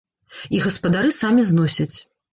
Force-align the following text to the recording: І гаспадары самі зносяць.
І 0.59 0.61
гаспадары 0.63 1.11
самі 1.21 1.47
зносяць. 1.51 1.95